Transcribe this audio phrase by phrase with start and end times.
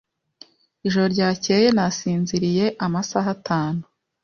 [0.87, 3.81] Ijoro ryakeye nasinziriye amasaha atanu.